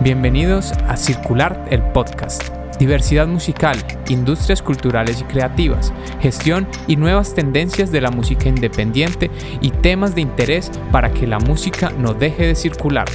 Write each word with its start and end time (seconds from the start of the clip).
Bienvenidos 0.00 0.70
a 0.86 0.96
Circular 0.96 1.66
el 1.72 1.82
Podcast. 1.90 2.40
Diversidad 2.78 3.26
musical, 3.26 3.76
industrias 4.08 4.62
culturales 4.62 5.20
y 5.20 5.24
creativas, 5.24 5.92
gestión 6.20 6.68
y 6.86 6.94
nuevas 6.94 7.34
tendencias 7.34 7.90
de 7.90 8.00
la 8.00 8.12
música 8.12 8.48
independiente 8.48 9.28
y 9.60 9.70
temas 9.70 10.14
de 10.14 10.20
interés 10.20 10.70
para 10.92 11.12
que 11.12 11.26
la 11.26 11.40
música 11.40 11.90
no 11.90 12.14
deje 12.14 12.46
de 12.46 12.54
circular. 12.54 13.08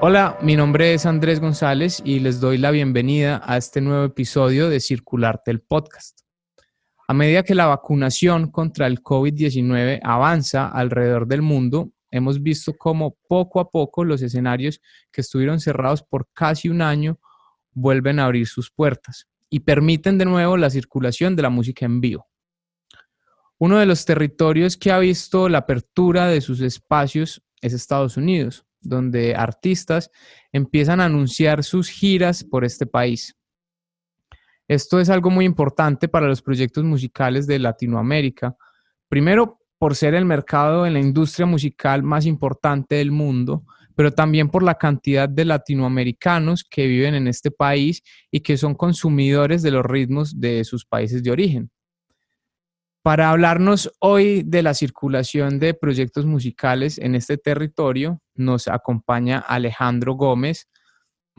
Hola, 0.00 0.38
mi 0.40 0.56
nombre 0.56 0.94
es 0.94 1.04
Andrés 1.04 1.40
González 1.40 2.00
y 2.02 2.20
les 2.20 2.40
doy 2.40 2.56
la 2.56 2.70
bienvenida 2.70 3.42
a 3.44 3.58
este 3.58 3.82
nuevo 3.82 4.06
episodio 4.06 4.70
de 4.70 4.80
Circularte 4.80 5.50
el 5.50 5.60
Podcast. 5.60 6.20
A 7.10 7.12
medida 7.12 7.42
que 7.42 7.56
la 7.56 7.66
vacunación 7.66 8.52
contra 8.52 8.86
el 8.86 9.02
COVID-19 9.02 9.98
avanza 10.04 10.68
alrededor 10.68 11.26
del 11.26 11.42
mundo, 11.42 11.90
hemos 12.08 12.40
visto 12.40 12.74
cómo 12.78 13.18
poco 13.26 13.58
a 13.58 13.68
poco 13.68 14.04
los 14.04 14.22
escenarios 14.22 14.80
que 15.10 15.22
estuvieron 15.22 15.58
cerrados 15.58 16.04
por 16.04 16.28
casi 16.32 16.68
un 16.68 16.82
año 16.82 17.18
vuelven 17.72 18.20
a 18.20 18.26
abrir 18.26 18.46
sus 18.46 18.70
puertas 18.70 19.26
y 19.48 19.58
permiten 19.58 20.18
de 20.18 20.24
nuevo 20.24 20.56
la 20.56 20.70
circulación 20.70 21.34
de 21.34 21.42
la 21.42 21.50
música 21.50 21.84
en 21.84 22.00
vivo. 22.00 22.28
Uno 23.58 23.78
de 23.78 23.86
los 23.86 24.04
territorios 24.04 24.76
que 24.76 24.92
ha 24.92 25.00
visto 25.00 25.48
la 25.48 25.58
apertura 25.58 26.28
de 26.28 26.40
sus 26.40 26.60
espacios 26.60 27.42
es 27.60 27.72
Estados 27.72 28.18
Unidos, 28.18 28.64
donde 28.80 29.34
artistas 29.34 30.12
empiezan 30.52 31.00
a 31.00 31.06
anunciar 31.06 31.64
sus 31.64 31.88
giras 31.88 32.44
por 32.44 32.64
este 32.64 32.86
país. 32.86 33.36
Esto 34.70 35.00
es 35.00 35.10
algo 35.10 35.30
muy 35.30 35.46
importante 35.46 36.06
para 36.06 36.28
los 36.28 36.42
proyectos 36.42 36.84
musicales 36.84 37.48
de 37.48 37.58
Latinoamérica. 37.58 38.54
Primero, 39.08 39.58
por 39.78 39.96
ser 39.96 40.14
el 40.14 40.24
mercado 40.24 40.86
en 40.86 40.92
la 40.92 41.00
industria 41.00 41.44
musical 41.44 42.04
más 42.04 42.24
importante 42.24 42.94
del 42.94 43.10
mundo, 43.10 43.64
pero 43.96 44.12
también 44.12 44.48
por 44.48 44.62
la 44.62 44.76
cantidad 44.76 45.28
de 45.28 45.44
latinoamericanos 45.44 46.62
que 46.62 46.86
viven 46.86 47.16
en 47.16 47.26
este 47.26 47.50
país 47.50 48.04
y 48.30 48.42
que 48.42 48.56
son 48.56 48.76
consumidores 48.76 49.62
de 49.62 49.72
los 49.72 49.84
ritmos 49.84 50.40
de 50.40 50.62
sus 50.62 50.86
países 50.86 51.24
de 51.24 51.32
origen. 51.32 51.72
Para 53.02 53.30
hablarnos 53.30 53.90
hoy 53.98 54.44
de 54.44 54.62
la 54.62 54.74
circulación 54.74 55.58
de 55.58 55.74
proyectos 55.74 56.26
musicales 56.26 56.96
en 56.98 57.16
este 57.16 57.38
territorio, 57.38 58.22
nos 58.36 58.68
acompaña 58.68 59.40
Alejandro 59.40 60.14
Gómez, 60.14 60.68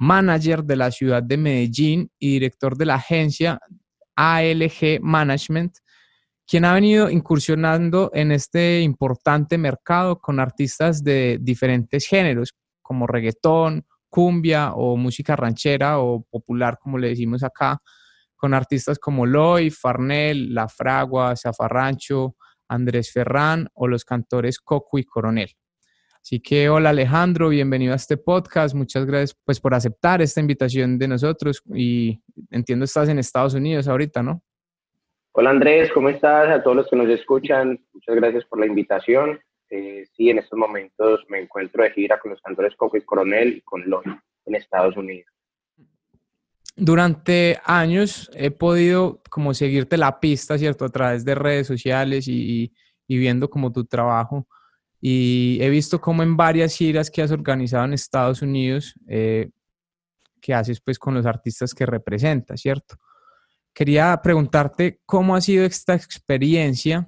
manager 0.02 0.63
de 0.63 0.75
la 0.75 0.89
ciudad 0.89 1.21
de 1.21 1.38
Medellín 1.38 2.11
y 2.17 2.31
director 2.31 2.75
de 2.75 2.85
la 2.85 2.95
agencia 2.95 3.59
ALG 4.16 4.99
Management, 4.99 5.77
quien 6.47 6.66
ha 6.66 6.73
venido 6.73 7.11
incursionando 7.11 8.09
en 8.16 8.31
este 8.31 8.81
importante 8.81 9.59
mercado 9.59 10.19
con 10.19 10.39
artistas 10.39 11.03
de 11.03 11.38
diferentes 11.39 12.07
géneros, 12.07 12.55
como 12.81 13.05
reggaetón, 13.05 13.85
cumbia 14.09 14.73
o 14.73 14.97
música 14.97 15.35
ranchera 15.35 15.99
o 15.99 16.25
popular, 16.31 16.79
como 16.81 16.97
le 16.97 17.09
decimos 17.09 17.44
acá, 17.44 17.79
con 18.35 18.55
artistas 18.55 18.97
como 18.97 19.27
Loy, 19.27 19.69
Farnell, 19.69 20.52
La 20.52 20.67
Fragua, 20.67 21.35
Zafarrancho, 21.35 22.35
Andrés 22.67 23.11
Ferrán 23.13 23.67
o 23.75 23.88
los 23.88 24.03
cantores 24.03 24.59
Coco 24.59 24.97
y 24.97 25.03
Coronel. 25.03 25.52
Así 26.23 26.39
que 26.39 26.69
hola 26.69 26.91
Alejandro, 26.91 27.50
bienvenido 27.50 27.94
a 27.94 27.95
este 27.95 28.16
podcast. 28.16 28.75
Muchas 28.75 29.08
gracias 29.08 29.36
pues 29.44 29.59
por 29.59 29.73
aceptar 29.73 30.22
esta 30.22 30.39
invitación 30.39 31.00
de 31.00 31.08
nosotros 31.08 31.63
y 31.73 32.22
entiendo 32.52 32.86
estás 32.86 33.09
en 33.09 33.17
Estados 33.17 33.55
Unidos 33.55 33.88
ahorita, 33.88 34.22
¿no? 34.22 34.44
Hola 35.31 35.50
Andrés, 35.50 35.89
¿cómo 35.91 36.09
estás? 36.09 36.50
A 36.50 36.61
todos 36.61 36.78
los 36.78 36.88
que 36.88 36.95
nos 36.95 37.09
escuchan, 37.09 37.83
muchas 37.91 38.16
gracias 38.16 38.45
por 38.45 38.59
la 38.59 38.67
invitación. 38.67 39.39
Eh, 39.72 40.05
sí, 40.16 40.30
en 40.30 40.38
estos 40.38 40.59
momentos 40.59 41.22
me 41.28 41.39
encuentro 41.39 41.83
de 41.83 41.91
gira 41.91 42.19
con 42.19 42.31
los 42.31 42.41
cantores 42.41 42.75
Coco 42.75 42.97
y 42.97 43.01
Coronel 43.01 43.57
y 43.57 43.62
con 43.62 43.90
Loy 43.90 44.03
en 44.45 44.56
Estados 44.56 44.95
Unidos. 44.97 45.31
Durante 46.75 47.59
años 47.63 48.29
he 48.35 48.51
podido 48.51 49.24
como 49.31 49.56
seguirte 49.56 49.97
la 49.97 50.19
pista, 50.19 50.57
¿cierto? 50.59 50.85
A 50.85 50.90
través 50.90 51.25
de 51.25 51.34
redes 51.34 51.66
sociales 51.66 52.28
y, 52.28 52.72
y 53.07 53.18
viendo 53.18 53.50
como 53.50 53.72
tu 53.72 53.85
trabajo. 53.85 54.47
Y 55.01 55.57
he 55.62 55.69
visto 55.69 56.00
como 56.00 56.22
en 56.22 56.38
varias 56.38 56.75
giras 56.75 57.09
que 57.09 57.23
has 57.23 57.31
organizado 57.31 57.85
en 57.85 57.94
Estados 57.94 58.44
Unidos, 58.44 58.94
eh, 59.07 59.50
que 60.39 60.53
haces 60.53 60.79
pues 60.79 61.00
con 61.00 61.16
los 61.16 61.25
artistas 61.25 61.73
que 61.73 61.85
representas, 61.85 62.62
¿cierto? 62.62 62.95
Quería 63.73 64.19
preguntarte 64.22 65.00
cómo 65.06 65.35
ha 65.35 65.41
sido 65.41 65.66
esta 65.66 65.95
experiencia 65.95 67.07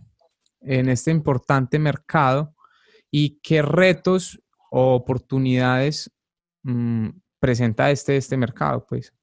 en 0.61 0.89
este 0.89 1.11
importante 1.11 1.77
mercado 1.77 2.55
y 3.11 3.39
qué 3.41 3.61
retos 3.61 4.41
o 4.71 4.95
oportunidades 4.95 6.11
mm, 6.63 7.09
presenta 7.39 7.91
este, 7.91 8.17
este 8.17 8.37
mercado, 8.37 8.85
pues. 8.89 9.13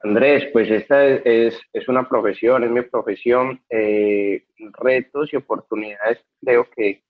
Andrés, 0.00 0.44
pues 0.52 0.70
esta 0.70 1.04
es, 1.04 1.58
es, 1.72 1.88
una 1.88 2.08
profesión, 2.08 2.62
es 2.62 2.70
mi 2.70 2.82
profesión. 2.82 3.60
Eh, 3.68 4.44
retos 4.74 5.32
y 5.32 5.36
oportunidades 5.36 6.20
creo 6.40 6.68
que 6.70 7.02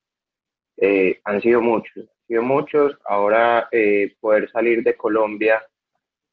eh, 0.81 1.21
han 1.25 1.41
sido 1.43 1.61
muchos, 1.61 1.97
han 2.05 2.27
sido 2.27 2.43
muchos. 2.43 2.97
Ahora 3.05 3.69
eh, 3.73 4.15
poder 4.21 4.51
salir 4.51 4.83
de 4.83 4.97
Colombia 4.97 5.63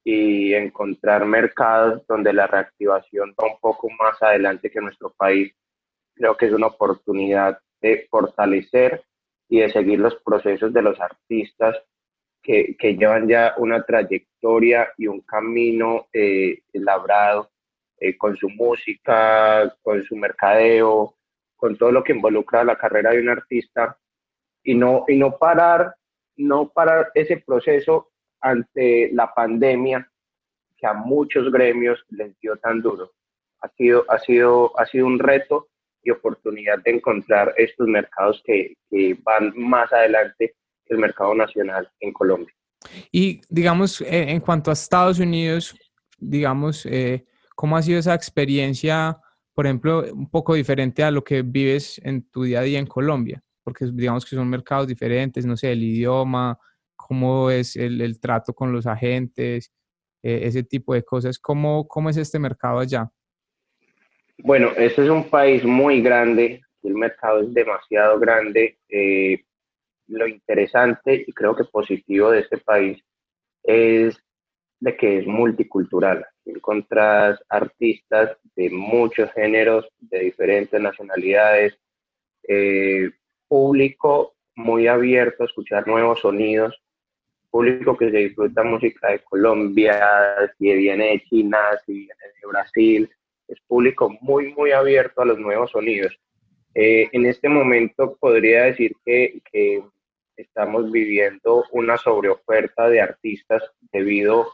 y 0.03 0.53
encontrar 0.53 1.25
mercados 1.25 2.05
donde 2.07 2.31
la 2.31 2.45
reactivación 2.45 3.33
va 3.39 3.47
un 3.51 3.59
poco 3.59 3.89
más 3.89 4.21
adelante 4.21 4.69
que 4.69 4.79
nuestro 4.79 5.11
país, 5.17 5.51
creo 6.13 6.37
que 6.37 6.45
es 6.45 6.53
una 6.53 6.67
oportunidad 6.67 7.59
de 7.81 8.07
fortalecer 8.09 9.03
y 9.49 9.61
de 9.61 9.71
seguir 9.71 9.99
los 9.99 10.15
procesos 10.23 10.71
de 10.73 10.81
los 10.83 10.99
artistas 11.01 11.75
que, 12.43 12.75
que 12.77 12.95
llevan 12.95 13.27
ya 13.27 13.55
una 13.57 13.83
trayectoria 13.83 14.89
y 14.97 15.07
un 15.07 15.21
camino 15.21 16.07
eh, 16.13 16.61
labrado 16.73 17.49
con 18.19 18.35
su 18.35 18.49
música, 18.49 19.75
con 19.81 20.03
su 20.03 20.15
mercadeo, 20.15 21.15
con 21.55 21.75
todo 21.75 21.91
lo 21.91 22.03
que 22.03 22.13
involucra 22.13 22.63
la 22.63 22.77
carrera 22.77 23.11
de 23.11 23.21
un 23.21 23.29
artista 23.29 23.97
y 24.65 24.75
no, 24.75 25.05
y 25.07 25.15
no 25.17 25.37
parar, 25.37 25.95
no 26.35 26.69
parar 26.69 27.11
ese 27.13 27.37
proceso 27.37 28.09
ante 28.41 29.09
la 29.13 29.33
pandemia 29.33 30.09
que 30.75 30.87
a 30.87 30.93
muchos 30.93 31.51
gremios 31.51 32.03
les 32.09 32.37
dio 32.39 32.57
tan 32.57 32.81
duro. 32.81 33.11
Ha 33.61 33.69
sido, 33.69 34.03
ha 34.09 34.19
sido, 34.19 34.77
ha 34.77 34.85
sido 34.85 35.05
un 35.05 35.19
reto 35.19 35.69
y 36.03 36.11
oportunidad 36.11 36.79
de 36.83 36.91
encontrar 36.91 37.53
estos 37.57 37.87
mercados 37.87 38.41
que, 38.43 38.73
que 38.89 39.17
van 39.23 39.53
más 39.55 39.91
adelante 39.93 40.55
que 40.85 40.93
el 40.93 40.99
mercado 40.99 41.33
nacional 41.33 41.89
en 41.99 42.11
Colombia. 42.11 42.53
Y 43.11 43.41
digamos, 43.49 44.01
eh, 44.01 44.29
en 44.29 44.39
cuanto 44.39 44.69
a 44.69 44.73
Estados 44.73 45.19
Unidos, 45.19 45.75
digamos, 46.17 46.85
eh, 46.85 47.25
¿cómo 47.55 47.77
ha 47.77 47.81
sido 47.81 47.99
esa 47.99 48.13
experiencia, 48.13 49.17
por 49.53 49.65
ejemplo, 49.65 50.05
un 50.13 50.29
poco 50.29 50.53
diferente 50.53 51.03
a 51.03 51.11
lo 51.11 51.23
que 51.23 51.41
vives 51.41 51.99
en 52.03 52.29
tu 52.29 52.43
día 52.43 52.59
a 52.59 52.63
día 52.63 52.79
en 52.79 52.87
Colombia? 52.87 53.41
Porque 53.65 53.87
digamos 53.91 54.23
que 54.23 54.35
son 54.35 54.47
mercados 54.47 54.87
diferentes, 54.87 55.43
no 55.45 55.57
sé, 55.57 55.71
el 55.71 55.83
idioma, 55.83 56.57
cómo 56.95 57.49
es 57.49 57.75
el, 57.75 58.19
trato 58.19 58.53
con 58.53 58.71
los 58.71 58.85
agentes, 58.85 59.73
eh, 60.21 60.41
ese 60.43 60.63
tipo 60.63 60.93
de 60.93 61.03
cosas. 61.03 61.39
¿Cómo, 61.39 61.87
¿Cómo 61.87 62.11
es 62.11 62.17
este 62.17 62.37
mercado 62.37 62.77
allá? 62.79 63.09
Bueno, 64.37 64.69
este 64.77 65.03
es 65.03 65.09
un 65.09 65.27
país 65.27 65.63
muy 65.63 66.01
grande, 66.01 66.61
el 66.83 66.93
mercado 66.93 67.41
es 67.41 67.53
demasiado 67.53 68.19
grande. 68.19 68.77
Eh, 68.87 69.43
lo 70.07 70.27
interesante 70.27 71.25
y 71.25 71.33
creo 71.33 71.55
que 71.55 71.63
positivo 71.63 72.29
de 72.29 72.41
este 72.41 72.59
país 72.59 73.03
es 73.63 74.15
de 74.79 74.95
que 74.95 75.17
es 75.17 75.25
multicultural. 75.25 76.23
Encontras 76.45 77.39
artistas 77.49 78.37
de 78.55 78.69
muchos 78.69 79.31
géneros, 79.33 79.87
de 79.97 80.19
diferentes 80.19 80.79
nacionalidades, 80.79 81.75
eh, 82.47 83.09
público 83.47 84.35
muy 84.55 84.87
abierto 84.87 85.43
a 85.43 85.45
escuchar 85.47 85.87
nuevos 85.87 86.21
sonidos, 86.21 86.81
público 87.49 87.97
que 87.97 88.11
se 88.11 88.17
disfruta 88.17 88.63
música 88.63 89.11
de 89.11 89.19
Colombia, 89.19 89.97
si 90.57 90.73
viene 90.73 91.07
de 91.07 91.23
China, 91.23 91.57
si 91.85 91.93
viene 91.93 92.13
de 92.41 92.47
Brasil, 92.47 93.09
es 93.47 93.59
público 93.67 94.09
muy, 94.21 94.53
muy 94.53 94.71
abierto 94.71 95.21
a 95.21 95.25
los 95.25 95.39
nuevos 95.39 95.71
sonidos. 95.71 96.17
Eh, 96.73 97.07
en 97.13 97.25
este 97.25 97.47
momento 97.47 98.17
podría 98.19 98.63
decir 98.63 98.93
que, 99.05 99.39
que 99.51 99.83
estamos 100.35 100.91
viviendo 100.91 101.63
una 101.71 101.97
sobreoferta 101.97 102.89
de 102.89 102.99
artistas 103.01 103.63
debido 103.93 104.47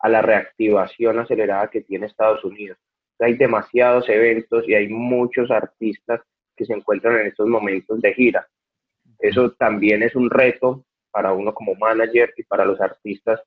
a 0.00 0.08
la 0.08 0.22
reactivación 0.22 1.18
acelerada 1.18 1.70
que 1.70 1.82
tiene 1.82 2.06
Estados 2.06 2.44
Unidos. 2.44 2.78
Hay 3.18 3.34
demasiados 3.34 4.08
eventos 4.08 4.66
y 4.68 4.74
hay 4.74 4.88
muchos 4.88 5.50
artistas 5.50 6.20
que 6.60 6.66
se 6.66 6.74
encuentran 6.74 7.18
en 7.18 7.28
estos 7.28 7.48
momentos 7.48 8.02
de 8.02 8.12
gira. 8.12 8.46
Eso 9.18 9.52
también 9.52 10.02
es 10.02 10.14
un 10.14 10.28
reto 10.28 10.84
para 11.10 11.32
uno 11.32 11.54
como 11.54 11.74
manager 11.74 12.34
y 12.36 12.42
para 12.42 12.66
los 12.66 12.78
artistas, 12.82 13.40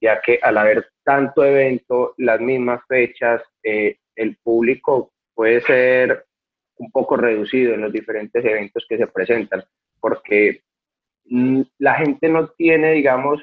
ya 0.00 0.20
que 0.20 0.38
al 0.40 0.56
haber 0.56 0.88
tanto 1.02 1.44
evento, 1.44 2.14
las 2.16 2.40
mismas 2.40 2.80
fechas, 2.86 3.42
eh, 3.64 3.96
el 4.14 4.36
público 4.36 5.12
puede 5.34 5.62
ser 5.62 6.26
un 6.76 6.92
poco 6.92 7.16
reducido 7.16 7.74
en 7.74 7.80
los 7.80 7.92
diferentes 7.92 8.44
eventos 8.44 8.86
que 8.88 8.98
se 8.98 9.08
presentan, 9.08 9.64
porque 9.98 10.62
mm, 11.24 11.62
la 11.78 11.94
gente 11.94 12.28
no 12.28 12.50
tiene, 12.50 12.92
digamos, 12.92 13.42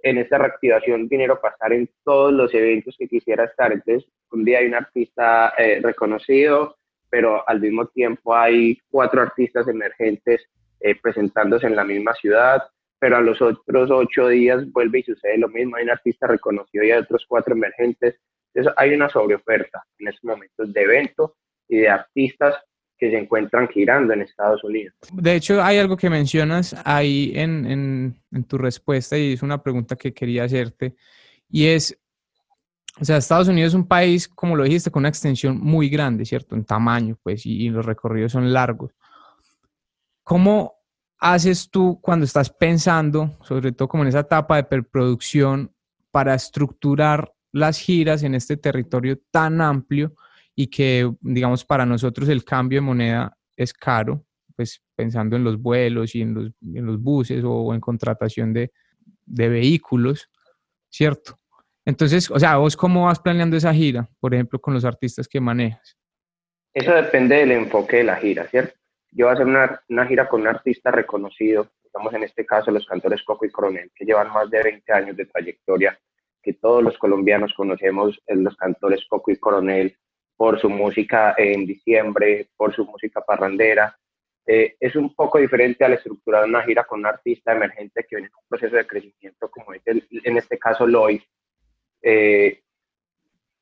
en 0.00 0.18
esta 0.18 0.38
reactivación 0.38 1.08
dinero 1.08 1.40
para 1.40 1.54
estar 1.54 1.72
en 1.72 1.90
todos 2.04 2.32
los 2.32 2.54
eventos 2.54 2.94
que 2.96 3.08
quisiera 3.08 3.46
estar. 3.46 3.72
Entonces, 3.72 4.08
un 4.30 4.44
día 4.44 4.58
hay 4.58 4.66
un 4.66 4.74
artista 4.74 5.54
eh, 5.58 5.80
reconocido, 5.82 6.76
pero 7.14 7.48
al 7.48 7.60
mismo 7.60 7.86
tiempo 7.86 8.34
hay 8.34 8.76
cuatro 8.90 9.22
artistas 9.22 9.68
emergentes 9.68 10.40
eh, 10.80 10.96
presentándose 11.00 11.68
en 11.68 11.76
la 11.76 11.84
misma 11.84 12.12
ciudad, 12.14 12.60
pero 12.98 13.18
a 13.18 13.20
los 13.20 13.40
otros 13.40 13.88
ocho 13.92 14.26
días 14.26 14.68
vuelve 14.72 14.98
y 14.98 15.04
sucede 15.04 15.38
lo 15.38 15.48
mismo, 15.48 15.76
hay 15.76 15.84
un 15.84 15.90
artista 15.90 16.26
reconocido 16.26 16.82
y 16.82 16.90
hay 16.90 16.98
otros 16.98 17.24
cuatro 17.28 17.54
emergentes. 17.54 18.16
Entonces, 18.52 18.74
hay 18.76 18.94
una 18.94 19.08
sobreoferta 19.08 19.84
en 20.00 20.08
estos 20.08 20.24
momentos 20.24 20.72
de 20.72 20.82
eventos 20.82 21.30
y 21.68 21.76
de 21.76 21.88
artistas 21.88 22.56
que 22.98 23.12
se 23.12 23.16
encuentran 23.16 23.68
girando 23.68 24.12
en 24.12 24.22
Estados 24.22 24.64
Unidos. 24.64 24.96
De 25.12 25.36
hecho, 25.36 25.62
hay 25.62 25.78
algo 25.78 25.96
que 25.96 26.10
mencionas 26.10 26.74
ahí 26.84 27.30
en, 27.36 28.16
en, 28.32 28.44
tu 28.48 28.58
respuesta 28.58 29.16
y 29.16 29.34
es 29.34 29.42
una 29.44 29.62
pregunta 29.62 29.94
que 29.94 30.12
quería 30.12 30.42
hacerte 30.42 30.96
y 31.48 31.68
es, 31.68 31.96
o 33.00 33.04
sea, 33.04 33.16
Estados 33.16 33.48
Unidos 33.48 33.70
es 33.70 33.74
un 33.74 33.88
país, 33.88 34.28
como 34.28 34.54
lo 34.54 34.62
dijiste, 34.64 34.90
con 34.90 35.00
una 35.00 35.08
extensión 35.08 35.58
muy 35.58 35.88
grande, 35.88 36.24
¿cierto? 36.24 36.54
En 36.54 36.64
tamaño, 36.64 37.18
pues, 37.22 37.44
y, 37.44 37.68
los 37.68 37.84
recorridos 37.84 38.32
son 38.32 38.52
largos. 38.52 38.92
¿Cómo 40.22 40.74
haces 41.18 41.70
tú 41.70 41.98
cuando 42.00 42.24
estás 42.24 42.50
pensando, 42.50 43.36
sobre 43.42 43.72
todo 43.72 43.88
como 43.88 44.04
en 44.04 44.10
esa 44.10 44.20
etapa 44.20 44.56
de 44.56 44.64
preproducción, 44.64 45.72
para 46.12 46.34
estructurar 46.34 47.32
las 47.50 47.78
giras 47.78 48.22
en 48.22 48.34
este 48.34 48.56
territorio 48.56 49.18
tan 49.30 49.60
amplio 49.60 50.14
y 50.54 50.68
que, 50.68 51.12
digamos, 51.20 51.64
para 51.64 51.84
nosotros 51.84 52.28
el 52.28 52.44
cambio 52.44 52.76
de 52.76 52.86
moneda 52.86 53.36
es 53.56 53.72
caro, 53.72 54.24
pues 54.54 54.80
pensando 54.94 55.34
en 55.34 55.42
los 55.42 55.60
vuelos 55.60 56.14
y 56.14 56.22
en 56.22 56.34
los, 56.34 56.52
en 56.62 56.86
los 56.86 57.00
buses 57.00 57.42
o 57.44 57.74
en 57.74 57.80
contratación 57.80 58.52
de, 58.52 58.72
de 59.26 59.48
vehículos, 59.48 60.30
¿cierto? 60.88 61.40
Entonces, 61.86 62.30
o 62.30 62.38
sea, 62.38 62.56
¿vos 62.56 62.76
cómo 62.76 63.04
vas 63.04 63.20
planeando 63.20 63.56
esa 63.56 63.74
gira, 63.74 64.08
por 64.20 64.34
ejemplo, 64.34 64.58
con 64.58 64.74
los 64.74 64.84
artistas 64.84 65.28
que 65.28 65.40
manejas? 65.40 65.96
Eso 66.72 66.92
depende 66.92 67.36
del 67.36 67.52
enfoque 67.52 67.98
de 67.98 68.04
la 68.04 68.16
gira, 68.16 68.46
¿cierto? 68.48 68.74
Yo 69.10 69.26
voy 69.26 69.30
a 69.30 69.34
hacer 69.34 69.46
una, 69.46 69.80
una 69.88 70.06
gira 70.06 70.28
con 70.28 70.40
un 70.40 70.48
artista 70.48 70.90
reconocido, 70.90 71.70
estamos 71.84 72.12
en 72.14 72.24
este 72.24 72.44
caso 72.44 72.72
los 72.72 72.86
cantores 72.86 73.22
Coco 73.22 73.46
y 73.46 73.50
Coronel, 73.50 73.92
que 73.94 74.04
llevan 74.04 74.32
más 74.32 74.50
de 74.50 74.62
20 74.62 74.92
años 74.92 75.16
de 75.16 75.26
trayectoria, 75.26 75.96
que 76.42 76.54
todos 76.54 76.82
los 76.82 76.98
colombianos 76.98 77.54
conocemos, 77.54 78.20
los 78.26 78.56
cantores 78.56 79.04
Coco 79.08 79.30
y 79.30 79.36
Coronel, 79.36 79.96
por 80.36 80.60
su 80.60 80.68
música 80.68 81.34
en 81.38 81.66
diciembre, 81.66 82.48
por 82.56 82.74
su 82.74 82.84
música 82.84 83.20
parrandera. 83.20 83.96
Eh, 84.46 84.74
es 84.80 84.96
un 84.96 85.14
poco 85.14 85.38
diferente 85.38 85.84
a 85.84 85.88
la 85.88 85.94
estructura 85.94 86.40
de 86.40 86.48
una 86.48 86.62
gira 86.62 86.84
con 86.84 87.00
un 87.00 87.06
artista 87.06 87.52
emergente 87.52 88.04
que 88.08 88.16
viene 88.16 88.26
en 88.26 88.34
un 88.34 88.48
proceso 88.48 88.76
de 88.76 88.86
crecimiento, 88.86 89.48
como 89.50 89.72
es 89.72 89.82
en 89.86 90.36
este 90.36 90.58
caso 90.58 90.86
Loy. 90.86 91.24
Eh, 92.06 92.60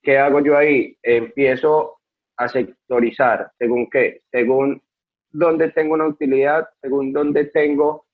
¿Qué 0.02 0.18
hago 0.18 0.40
yo 0.40 0.56
ahí? 0.56 0.96
Empiezo 1.00 2.00
a 2.36 2.48
sectorizar, 2.48 3.52
según 3.56 3.88
qué, 3.88 4.22
según 4.32 4.82
dónde 5.30 5.70
tengo 5.70 5.94
una 5.94 6.08
utilidad, 6.08 6.68
según 6.80 7.12
dónde 7.12 7.44
tengo 7.46 8.06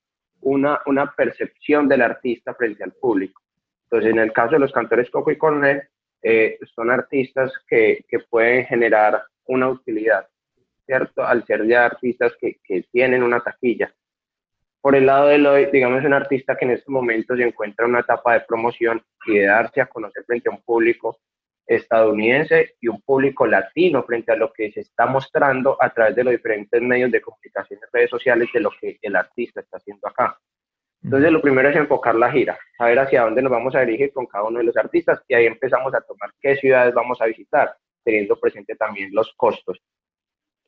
una, 0.42 0.80
una 0.84 1.14
percepción 1.16 1.88
del 1.88 2.02
artista 2.02 2.54
frente 2.54 2.84
al 2.84 2.92
público. 2.92 3.40
Entonces, 3.84 4.12
en 4.12 4.18
el 4.18 4.32
caso 4.34 4.52
de 4.52 4.58
los 4.58 4.72
cantores 4.72 5.10
Coco 5.10 5.30
y 5.30 5.38
Cornell, 5.38 5.82
eh, 6.22 6.58
son 6.74 6.90
artistas 6.90 7.50
que, 7.66 8.04
que, 8.06 8.18
pueden 8.18 8.66
generar 8.66 9.22
una 9.46 9.70
utilidad, 9.70 10.28
¿cierto? 10.84 11.24
Al 11.24 11.46
ser 11.46 11.66
ya 11.66 11.86
artistas 11.86 12.34
que, 12.38 12.58
que 12.64 12.82
tienen 12.92 13.22
una 13.22 13.40
taquilla. 13.40 13.94
Por 14.80 14.94
el 14.94 15.06
lado 15.06 15.28
de 15.28 15.38
lo, 15.38 15.54
digamos, 15.54 16.04
un 16.04 16.14
artista 16.14 16.56
que 16.56 16.64
en 16.64 16.72
este 16.72 16.90
momento 16.90 17.36
se 17.36 17.42
encuentra 17.42 17.84
en 17.84 17.90
una 17.90 18.00
etapa 18.00 18.34
de 18.34 18.40
promoción 18.40 19.02
y 19.26 19.38
de 19.38 19.46
darse 19.46 19.80
a 19.80 19.86
conocer 19.86 20.24
frente 20.24 20.48
a 20.48 20.52
un 20.52 20.62
público 20.62 21.18
estadounidense 21.66 22.76
y 22.80 22.88
un 22.88 23.02
público 23.02 23.46
latino 23.46 24.02
frente 24.02 24.32
a 24.32 24.36
lo 24.36 24.52
que 24.52 24.72
se 24.72 24.80
está 24.80 25.06
mostrando 25.06 25.76
a 25.80 25.90
través 25.90 26.16
de 26.16 26.24
los 26.24 26.32
diferentes 26.32 26.80
medios 26.80 27.12
de 27.12 27.20
comunicación 27.20 27.80
y 27.82 27.96
redes 27.96 28.10
sociales 28.10 28.48
de 28.54 28.60
lo 28.60 28.70
que 28.80 28.98
el 29.02 29.16
artista 29.16 29.60
está 29.60 29.76
haciendo 29.76 30.08
acá. 30.08 30.38
Entonces, 31.02 31.30
lo 31.30 31.40
primero 31.40 31.68
es 31.68 31.76
enfocar 31.76 32.14
la 32.14 32.32
gira, 32.32 32.58
saber 32.76 32.98
hacia 32.98 33.22
dónde 33.22 33.42
nos 33.42 33.52
vamos 33.52 33.74
a 33.74 33.80
dirigir 33.80 34.12
con 34.12 34.26
cada 34.26 34.44
uno 34.44 34.58
de 34.58 34.64
los 34.64 34.76
artistas 34.76 35.22
y 35.28 35.34
ahí 35.34 35.46
empezamos 35.46 35.94
a 35.94 36.00
tomar 36.00 36.30
qué 36.40 36.56
ciudades 36.56 36.94
vamos 36.94 37.20
a 37.20 37.26
visitar, 37.26 37.76
teniendo 38.02 38.38
presente 38.40 38.74
también 38.74 39.10
los 39.12 39.32
costos. 39.36 39.78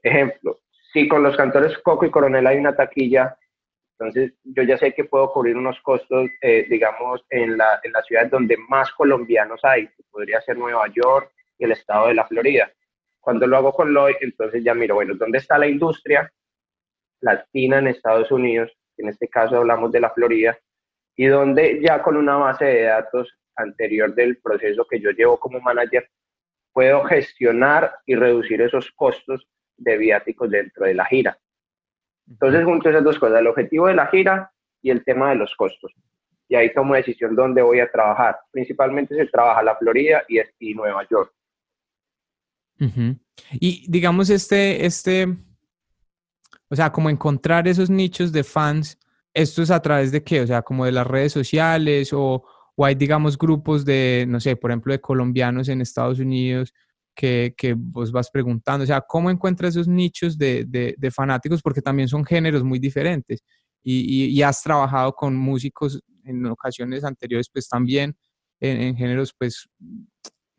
Ejemplo, 0.02 0.60
si 0.92 1.08
con 1.08 1.22
los 1.22 1.36
cantores 1.36 1.76
Coco 1.78 2.04
y 2.04 2.10
Coronel 2.10 2.46
hay 2.46 2.58
una 2.58 2.76
taquilla, 2.76 3.36
entonces 4.00 4.32
yo 4.44 4.62
ya 4.62 4.78
sé 4.78 4.94
que 4.94 5.04
puedo 5.04 5.30
cubrir 5.30 5.58
unos 5.58 5.78
costos, 5.82 6.30
eh, 6.40 6.66
digamos, 6.70 7.22
en 7.28 7.58
la, 7.58 7.80
en 7.82 7.92
la 7.92 8.02
ciudad 8.02 8.30
donde 8.30 8.56
más 8.56 8.90
colombianos 8.92 9.60
hay, 9.62 9.88
que 9.88 10.02
podría 10.10 10.40
ser 10.40 10.56
Nueva 10.56 10.86
York 10.88 11.30
y 11.58 11.64
el 11.64 11.72
estado 11.72 12.08
de 12.08 12.14
la 12.14 12.26
Florida. 12.26 12.72
Cuando 13.20 13.46
lo 13.46 13.58
hago 13.58 13.74
con 13.74 13.92
Lloyd, 13.92 14.16
entonces 14.22 14.64
ya 14.64 14.72
miro, 14.72 14.94
bueno, 14.94 15.14
¿dónde 15.16 15.36
está 15.36 15.58
la 15.58 15.66
industria 15.66 16.32
latina 17.20 17.78
en 17.78 17.88
Estados 17.88 18.30
Unidos? 18.32 18.72
en 18.96 19.08
este 19.08 19.28
caso 19.28 19.56
hablamos 19.56 19.92
de 19.92 20.00
la 20.00 20.10
Florida, 20.10 20.58
y 21.16 21.26
donde 21.26 21.80
ya 21.82 22.02
con 22.02 22.16
una 22.16 22.36
base 22.36 22.66
de 22.66 22.82
datos 22.82 23.34
anterior 23.56 24.14
del 24.14 24.38
proceso 24.38 24.86
que 24.86 25.00
yo 25.00 25.10
llevo 25.10 25.38
como 25.38 25.60
manager, 25.60 26.08
puedo 26.72 27.04
gestionar 27.04 27.92
y 28.06 28.14
reducir 28.14 28.60
esos 28.62 28.90
costos 28.92 29.46
de 29.76 29.96
viáticos 29.96 30.50
dentro 30.50 30.84
de 30.86 30.94
la 30.94 31.04
gira. 31.06 31.38
Entonces, 32.30 32.64
junto 32.64 32.88
esas 32.88 33.04
dos 33.04 33.18
cosas, 33.18 33.40
el 33.40 33.48
objetivo 33.48 33.88
de 33.88 33.94
la 33.94 34.06
gira 34.06 34.52
y 34.80 34.90
el 34.90 35.04
tema 35.04 35.30
de 35.30 35.36
los 35.36 35.54
costos. 35.56 35.92
Y 36.48 36.54
ahí 36.54 36.72
tomo 36.72 36.94
decisión 36.94 37.34
dónde 37.36 37.60
voy 37.60 37.80
a 37.80 37.90
trabajar. 37.90 38.38
Principalmente 38.50 39.14
se 39.14 39.26
trabaja 39.26 39.62
la 39.62 39.76
Florida 39.76 40.22
y, 40.28 40.40
y 40.58 40.74
Nueva 40.74 41.06
York. 41.10 41.32
Y 43.52 43.84
digamos, 43.90 44.30
este, 44.30 44.86
este, 44.86 45.28
o 46.68 46.76
sea, 46.76 46.90
como 46.90 47.10
encontrar 47.10 47.68
esos 47.68 47.90
nichos 47.90 48.32
de 48.32 48.42
fans, 48.42 48.98
¿esto 49.34 49.62
es 49.62 49.70
a 49.70 49.82
través 49.82 50.12
de 50.12 50.24
qué? 50.24 50.40
O 50.40 50.46
sea, 50.46 50.62
como 50.62 50.86
de 50.86 50.92
las 50.92 51.06
redes 51.06 51.32
sociales 51.32 52.12
o, 52.12 52.44
o 52.74 52.84
hay, 52.84 52.94
digamos, 52.94 53.36
grupos 53.36 53.84
de, 53.84 54.24
no 54.26 54.40
sé, 54.40 54.56
por 54.56 54.70
ejemplo, 54.70 54.92
de 54.92 55.00
colombianos 55.00 55.68
en 55.68 55.82
Estados 55.82 56.20
Unidos 56.20 56.72
que, 57.14 57.54
que 57.56 57.74
vos 57.76 58.12
vas 58.12 58.30
preguntando. 58.30 58.84
O 58.84 58.86
sea, 58.86 59.00
¿cómo 59.00 59.30
encuentras 59.30 59.70
esos 59.70 59.88
nichos 59.88 60.38
de, 60.38 60.64
de, 60.66 61.10
fanáticos? 61.10 61.62
Porque 61.62 61.82
también 61.82 62.08
son 62.08 62.24
géneros 62.24 62.62
muy 62.64 62.78
diferentes. 62.78 63.42
Y, 63.82 64.26
y, 64.26 64.42
has 64.42 64.62
trabajado 64.62 65.12
con 65.14 65.34
músicos 65.36 66.02
en 66.24 66.44
ocasiones 66.46 67.02
anteriores, 67.02 67.48
pues 67.50 67.66
también 67.68 68.14
en, 68.60 68.80
en 68.82 68.96
géneros, 68.96 69.34
pues 69.36 69.68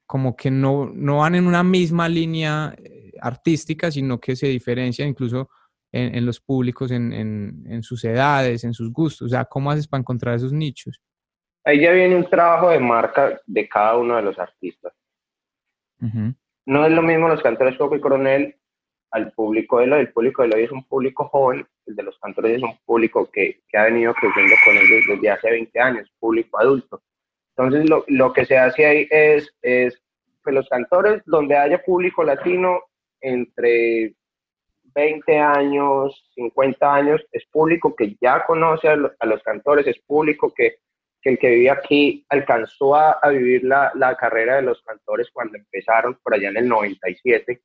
como 0.08 0.36
que 0.36 0.50
no, 0.50 0.92
no 0.94 1.20
van 1.20 1.36
en 1.36 1.48
una 1.48 1.64
misma 1.64 2.10
línea 2.10 2.76
eh, 2.78 3.12
artística, 3.22 3.92
sino 3.92 4.20
que 4.20 4.36
se 4.36 4.48
diferencian 4.48 5.08
incluso 5.08 5.50
en, 5.92 6.26
los 6.26 6.40
públicos, 6.40 6.92
en, 6.92 7.14
en, 7.68 7.84
sus 7.84 8.04
edades, 8.06 8.64
en 8.64 8.74
sus 8.74 8.92
gustos? 8.92 9.28
O 9.28 9.30
sea, 9.30 9.46
¿cómo 9.46 9.72
haces 9.72 9.88
para 9.88 10.00
encontrar 10.00 10.36
esos 10.36 10.54
nichos? 10.54 11.02
Ahí 11.64 11.82
ya 11.82 11.92
viene 11.92 12.16
un 12.16 12.30
trabajo 12.30 12.70
de 12.70 12.80
marca 12.80 13.40
de 13.46 13.68
cada 13.68 13.98
uno 13.98 14.16
de 14.16 14.22
los 14.22 14.40
artistas. 14.40 14.94
No 16.66 16.86
es 16.86 16.92
lo 16.92 17.02
mismo 17.02 17.28
los 17.28 17.42
cantores 17.42 17.78
Coco 17.78 17.96
y 17.96 18.02
Coronel 18.02 18.56
al 19.12 19.32
público 19.34 19.80
de 19.80 19.92
hoy. 19.92 20.00
El 20.02 20.14
público 20.14 20.44
de 20.44 20.56
hoy 20.56 20.64
es 20.64 20.72
un 20.72 20.84
público 20.86 21.28
joven, 21.28 21.68
el 21.86 21.96
de 21.96 22.04
los 22.04 22.18
cantores 22.20 22.58
es 22.58 22.64
un 22.64 22.78
público 22.86 23.30
que, 23.32 23.62
que 23.68 23.78
ha 23.78 23.86
venido 23.86 24.14
creciendo 24.14 24.56
con 24.64 24.76
ellos 24.76 25.06
desde 25.08 25.30
hace 25.30 25.52
20 25.52 25.80
años, 25.80 26.12
público 26.20 26.60
adulto. 26.60 27.02
Entonces, 27.56 27.90
lo, 27.90 28.06
lo 28.08 28.32
que 28.34 28.46
se 28.46 28.58
hace 28.58 28.86
ahí 28.86 29.08
es, 29.10 29.54
es 29.62 30.02
que 30.44 30.52
los 30.52 30.68
cantores, 30.70 31.22
donde 31.26 31.58
haya 31.58 31.84
público 31.84 32.24
latino, 32.24 32.80
entre 33.20 34.16
20 34.96 35.40
años, 35.40 36.30
50 36.36 36.94
años, 36.94 37.22
es 37.32 37.46
público 37.48 37.96
que 37.96 38.18
ya 38.20 38.46
conoce 38.46 38.88
a, 38.88 38.96
los 38.96 39.44
cantores, 39.44 39.88
es 39.88 40.00
público 40.00 40.54
que, 40.54 40.78
que, 41.22 41.32
el 41.32 41.40
que 41.40 41.50
vive 41.50 41.70
aquí 41.70 42.26
alcanzó 42.30 42.96
a, 42.96 43.12
a 43.14 43.30
vivir 43.30 43.64
la, 43.64 43.92
la, 43.96 44.16
carrera 44.16 44.56
de 44.56 44.64
los 44.64 44.82
cantores 44.82 45.30
cuando 45.32 45.58
empezaron 45.58 46.18
por 46.24 46.34
allá 46.34 46.50
en 46.50 46.58
el 46.58 46.68
97. 46.68 47.62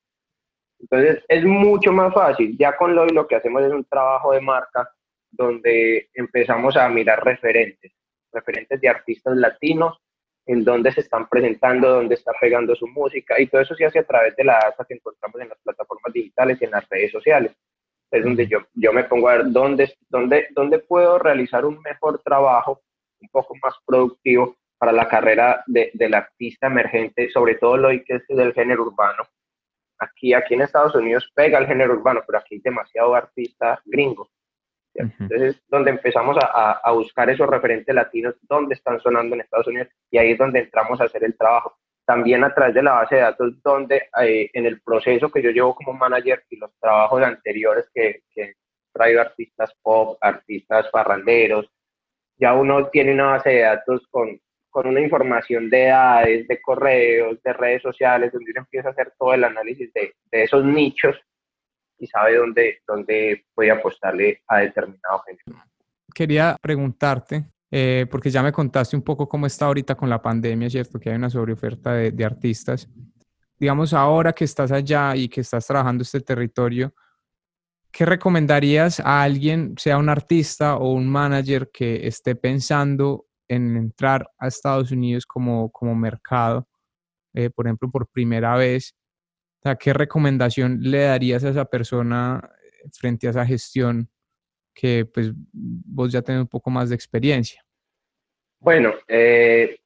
Entonces 0.79 1.25
es 1.29 1.45
mucho 1.45 1.93
más 1.93 2.13
fácil. 2.13 2.57
Ya 2.59 2.77
con 2.77 2.95
Loy 2.95 3.11
lo 3.11 3.27
que 3.27 3.37
hacemos 3.37 3.63
es 3.63 3.73
un 3.73 3.85
trabajo 3.85 4.33
de 4.33 4.41
marca 4.41 4.91
donde 5.31 6.09
empezamos 6.15 6.77
a 6.77 6.89
mirar 6.89 7.25
referentes, 7.25 7.93
referentes 8.33 8.81
de 8.81 8.89
artistas 8.89 9.37
latinos 9.37 9.99
en 10.47 10.65
dónde 10.65 10.93
se 10.93 11.01
están 11.01 11.29
presentando, 11.29 11.89
dónde 11.89 12.15
está 12.15 12.33
pegando 12.41 12.75
su 12.77 12.87
música, 12.87 13.41
y 13.41 13.49
todo 13.49 13.63
eso 13.63 13.75
se 13.75 13.85
hace 13.85 13.99
a 13.99 14.07
través 14.07 14.37
de 14.37 14.45
la 14.45 14.55
data 14.55 14.85
que 14.85 14.95
encontramos 14.95 15.41
en 15.41 15.49
las 15.49 15.59
plataformas 15.59 16.13
digitales 16.13 16.59
y 16.61 16.65
en 16.65 16.71
las 16.71 16.89
redes 16.89 17.11
sociales. 17.11 17.53
Es 18.11 18.23
donde 18.23 18.47
yo, 18.47 18.61
yo 18.75 18.93
me 18.93 19.03
pongo 19.05 19.29
a 19.29 19.39
ver 19.39 19.51
dónde, 19.51 19.93
dónde, 20.09 20.47
dónde 20.53 20.79
puedo 20.79 21.19
realizar 21.19 21.65
un 21.65 21.81
mejor 21.81 22.23
trabajo, 22.23 22.81
un 23.21 23.29
poco 23.29 23.55
más 23.63 23.75
productivo 23.85 24.57
para 24.79 24.93
la 24.93 25.09
carrera 25.09 25.63
de, 25.67 25.91
del 25.95 26.15
artista 26.15 26.67
emergente, 26.67 27.31
sobre 27.31 27.55
todo 27.55 27.77
lo 27.77 27.89
que 27.89 28.05
es 28.09 28.27
del 28.29 28.53
género 28.53 28.83
urbano, 28.83 29.25
aquí, 29.99 30.35
aquí 30.35 30.55
en 30.55 30.63
Estados 30.63 30.95
Unidos 30.95 31.31
pega 31.35 31.59
el 31.59 31.67
género 31.67 31.95
urbano, 31.95 32.23
pero 32.27 32.39
aquí 32.39 32.57
hay 32.57 32.61
demasiado 32.61 33.15
artista 33.15 33.81
gringo. 33.85 34.29
Entonces, 34.95 35.63
donde 35.69 35.91
empezamos 35.91 36.39
a, 36.39 36.73
a, 36.83 36.93
buscar 36.93 37.29
esos 37.29 37.47
referentes 37.47 37.95
latinos, 37.95 38.35
dónde 38.43 38.75
están 38.75 38.99
sonando 39.01 39.35
en 39.35 39.43
Estados 39.43 39.67
Unidos, 39.67 39.89
y 40.11 40.17
ahí 40.17 40.33
es 40.33 40.39
donde 40.39 40.61
entramos 40.61 40.99
a 41.01 41.05
hacer 41.05 41.23
el 41.23 41.37
trabajo. 41.37 41.77
También 42.07 42.45
a 42.45 42.55
través 42.55 42.75
de 42.75 42.83
la 42.83 42.93
base 42.93 43.17
de 43.17 43.21
datos, 43.21 43.63
donde 43.63 44.09
eh, 44.23 44.49
en 44.55 44.65
el 44.65 44.81
proceso 44.81 45.31
que 45.31 45.43
yo 45.43 45.51
llevo 45.51 45.75
como 45.75 45.93
manager 45.93 46.45
y 46.49 46.57
los 46.57 46.71
trabajos 46.81 47.23
anteriores 47.23 47.91
que, 47.93 48.23
que 48.31 48.55
traído 48.93 49.21
artistas 49.21 49.75
pop, 49.83 50.17
artistas 50.23 50.89
parranderos, 50.91 51.71
ya 52.39 52.55
uno 52.55 52.89
tiene 52.89 53.13
una 53.15 53.27
base 53.27 53.51
de 53.51 53.61
datos 53.63 54.07
con, 54.11 54.39
con 54.71 54.87
una 54.87 55.01
información 55.01 55.71
de 55.71 55.87
edades, 55.87 56.49
de 56.49 56.61
correos, 56.61 57.43
de 57.43 57.53
redes 57.53 57.83
sociales, 57.83 58.33
donde 58.33 58.51
uno 58.51 58.61
empieza 58.61 58.89
a 58.89 58.93
hacer 58.93 59.13
todo 59.19 59.33
el 59.35 59.45
análisis 59.45 59.93
de, 59.93 60.15
de 60.31 60.43
esos 60.43 60.65
nichos 60.65 61.17
y 61.99 62.07
sabe 62.07 62.37
dónde, 62.37 62.81
dónde 62.87 63.45
puede 63.55 63.71
apostarle 63.71 64.43
a 64.49 64.59
determinado 64.59 65.21
género. 65.21 65.63
Quería 66.15 66.57
preguntarte, 66.61 67.45
eh, 67.71 68.07
porque 68.11 68.31
ya 68.31 68.43
me 68.43 68.53
contaste 68.53 68.97
un 68.97 69.03
poco 69.03 69.29
cómo 69.29 69.47
está 69.47 69.67
ahorita 69.67 69.95
con 69.95 70.11
la 70.11 70.21
pandemia, 70.21 70.69
¿cierto? 70.69 70.99
Que 70.99 71.11
hay 71.11 71.17
una 71.17 71.31
sobreoferta 71.31 71.95
de, 71.95 72.11
de 72.11 72.25
artistas. 72.25 72.89
Digamos, 73.59 73.95
ahora 73.95 74.33
que 74.35 74.45
estás 74.45 74.71
allá 74.73 75.17
y 75.17 75.29
que 75.29 75.41
estás 75.41 75.67
trabajando 75.67 76.03
este 76.03 76.21
territorio, 76.21 76.93
¿qué 77.97 78.05
recomendarías 78.05 79.01
a 79.01 79.23
alguien, 79.23 79.75
sea 79.79 79.97
un 79.97 80.11
artista 80.11 80.77
o 80.77 80.93
un 80.93 81.09
manager 81.09 81.71
que 81.73 82.07
esté 82.07 82.37
pensando 82.37 83.25
en 83.49 83.75
entrar 83.75 84.31
a 84.39 84.49
Estados 84.49 84.91
Unidos 84.91 85.25
como, 85.25 85.71
como 85.73 85.95
mercado, 85.95 86.69
eh, 87.33 87.49
por 87.49 87.67
ejemplo, 87.67 87.91
por 87.91 88.07
primera 88.09 88.55
vez? 88.55 88.95
¿qué 89.81 89.93
recomendación 89.93 90.79
le 90.81 91.05
darías 91.05 91.43
a 91.43 91.49
esa 91.49 91.65
persona 91.65 92.41
eh, 92.45 92.89
frente 92.93 93.27
a 93.27 93.31
esa 93.31 93.45
gestión 93.45 94.09
que 94.73 95.07
pues 95.07 95.33
vos 95.35 96.13
ya 96.13 96.23
tenés 96.23 96.43
un 96.43 96.49
poco 96.49 96.71
más 96.71 96.91
de 96.91 96.95
experiencia? 96.95 97.65
Bueno, 98.61 98.93
eh, 99.09 99.77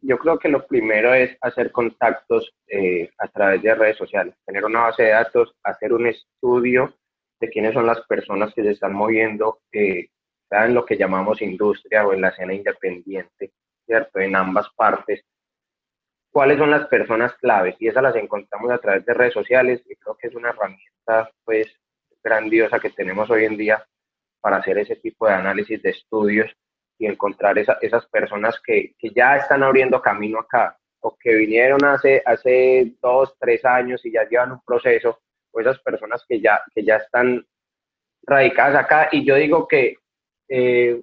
yo 0.00 0.16
creo 0.18 0.38
que 0.38 0.48
lo 0.48 0.66
primero 0.66 1.12
es 1.12 1.36
hacer 1.42 1.70
contactos 1.72 2.54
eh, 2.68 3.10
a 3.18 3.28
través 3.28 3.60
de 3.62 3.74
redes 3.74 3.98
sociales, 3.98 4.34
tener 4.46 4.64
una 4.64 4.82
base 4.82 5.02
de 5.02 5.10
datos, 5.10 5.52
hacer 5.64 5.92
un 5.92 6.06
estudio 6.06 6.94
de 7.40 7.48
quiénes 7.48 7.74
son 7.74 7.86
las 7.86 8.00
personas 8.06 8.52
que 8.54 8.62
se 8.62 8.70
están 8.70 8.94
moviendo, 8.94 9.60
eh, 9.72 10.08
en 10.50 10.74
lo 10.74 10.84
que 10.84 10.96
llamamos 10.96 11.42
industria 11.42 12.06
o 12.06 12.12
en 12.12 12.22
la 12.22 12.28
escena 12.28 12.54
independiente, 12.54 13.52
¿cierto? 13.84 14.18
En 14.18 14.34
ambas 14.34 14.68
partes, 14.74 15.24
cuáles 16.30 16.58
son 16.58 16.70
las 16.70 16.86
personas 16.86 17.34
claves 17.34 17.76
y 17.78 17.88
esas 17.88 18.02
las 18.02 18.16
encontramos 18.16 18.70
a 18.70 18.78
través 18.78 19.04
de 19.04 19.14
redes 19.14 19.34
sociales 19.34 19.82
y 19.86 19.94
creo 19.96 20.16
que 20.16 20.28
es 20.28 20.34
una 20.34 20.50
herramienta 20.50 21.30
pues 21.44 21.66
grandiosa 22.22 22.78
que 22.78 22.90
tenemos 22.90 23.30
hoy 23.30 23.44
en 23.44 23.56
día 23.56 23.84
para 24.40 24.56
hacer 24.56 24.78
ese 24.78 24.96
tipo 24.96 25.26
de 25.26 25.34
análisis 25.34 25.82
de 25.82 25.90
estudios 25.90 26.50
y 26.98 27.06
encontrar 27.06 27.58
esas 27.58 28.06
personas 28.06 28.60
que, 28.64 28.94
que, 28.98 29.10
ya 29.10 29.36
están 29.36 29.62
abriendo 29.62 30.02
camino 30.02 30.40
acá 30.40 30.76
o 31.00 31.16
que 31.18 31.34
vinieron 31.34 31.84
hace, 31.84 32.22
hace 32.26 32.92
dos, 33.00 33.36
tres 33.38 33.64
años 33.64 34.04
y 34.04 34.12
ya 34.12 34.28
llevan 34.28 34.52
un 34.52 34.60
proceso 34.64 35.20
esas 35.60 35.78
personas 35.80 36.24
que 36.28 36.40
ya, 36.40 36.62
que 36.74 36.84
ya 36.84 36.96
están 36.96 37.46
radicadas 38.22 38.84
acá 38.84 39.08
y 39.12 39.24
yo 39.24 39.34
digo 39.36 39.66
que 39.66 39.96
eh, 40.48 41.02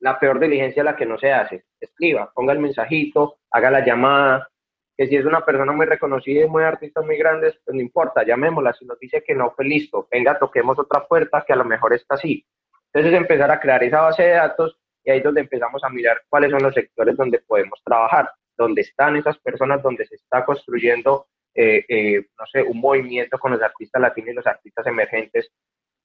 la 0.00 0.18
peor 0.18 0.40
diligencia 0.40 0.80
es 0.80 0.84
la 0.84 0.96
que 0.96 1.06
no 1.06 1.18
se 1.18 1.32
hace. 1.32 1.64
Escriba, 1.80 2.32
ponga 2.34 2.52
el 2.52 2.58
mensajito, 2.58 3.38
haga 3.50 3.70
la 3.70 3.84
llamada, 3.84 4.48
que 4.96 5.06
si 5.06 5.16
es 5.16 5.24
una 5.24 5.44
persona 5.44 5.72
muy 5.72 5.86
reconocida 5.86 6.44
y 6.44 6.48
muy 6.48 6.64
artista 6.64 7.00
muy 7.02 7.16
grande, 7.16 7.54
pues 7.64 7.74
no 7.74 7.80
importa, 7.80 8.24
llamémosla, 8.24 8.72
si 8.72 8.84
nos 8.84 8.98
dice 8.98 9.22
que 9.26 9.34
no, 9.34 9.54
pues 9.56 9.68
listo, 9.68 10.08
venga, 10.10 10.38
toquemos 10.38 10.78
otra 10.78 11.06
puerta 11.06 11.44
que 11.46 11.52
a 11.52 11.56
lo 11.56 11.64
mejor 11.64 11.94
está 11.94 12.16
así. 12.16 12.44
Entonces 12.92 13.18
empezar 13.18 13.50
a 13.50 13.60
crear 13.60 13.82
esa 13.84 14.02
base 14.02 14.22
de 14.22 14.30
datos 14.30 14.76
y 15.04 15.10
ahí 15.10 15.18
es 15.18 15.24
donde 15.24 15.40
empezamos 15.40 15.82
a 15.82 15.88
mirar 15.88 16.20
cuáles 16.28 16.50
son 16.50 16.62
los 16.62 16.74
sectores 16.74 17.16
donde 17.16 17.38
podemos 17.38 17.80
trabajar, 17.84 18.30
donde 18.56 18.82
están 18.82 19.16
esas 19.16 19.38
personas, 19.38 19.82
donde 19.82 20.06
se 20.06 20.16
está 20.16 20.44
construyendo, 20.44 21.26
eh, 21.54 21.84
eh, 21.88 22.26
no 22.38 22.46
sé, 22.46 22.62
un 22.62 22.80
movimiento 22.80 23.38
con 23.38 23.52
los 23.52 23.62
artistas 23.62 24.00
latinos 24.00 24.30
y 24.30 24.34
los 24.34 24.46
artistas 24.46 24.86
emergentes. 24.86 25.50